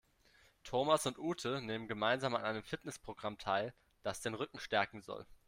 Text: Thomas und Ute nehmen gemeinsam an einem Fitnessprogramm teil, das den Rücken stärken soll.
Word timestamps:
Thomas 0.63 1.05
und 1.05 1.19
Ute 1.19 1.61
nehmen 1.61 1.87
gemeinsam 1.87 2.33
an 2.33 2.43
einem 2.43 2.63
Fitnessprogramm 2.63 3.37
teil, 3.37 3.71
das 4.01 4.19
den 4.21 4.33
Rücken 4.33 4.57
stärken 4.59 5.03
soll. 5.03 5.27